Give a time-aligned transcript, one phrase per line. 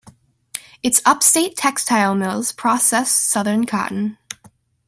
[0.81, 4.17] Its upstate textile mills processed southern cotton.